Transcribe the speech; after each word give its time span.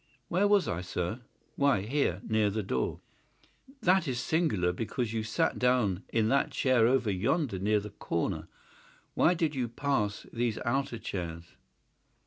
"Where 0.29 0.47
was 0.47 0.67
I, 0.67 0.81
sir? 0.81 1.21
Why, 1.57 1.81
here, 1.81 2.21
near 2.27 2.49
the 2.49 2.63
door." 2.63 3.01
"That 3.83 4.07
is 4.07 4.19
singular, 4.19 4.71
because 4.73 5.13
you 5.13 5.21
sat 5.21 5.59
down 5.59 6.01
in 6.09 6.27
that 6.29 6.49
chair 6.49 6.87
over 6.87 7.11
yonder 7.11 7.59
near 7.59 7.79
the 7.79 7.91
corner. 7.91 8.47
Why 9.13 9.35
did 9.35 9.53
you 9.53 9.67
pass 9.67 10.25
these 10.33 10.57
other 10.65 10.97
chairs?" 10.97 11.43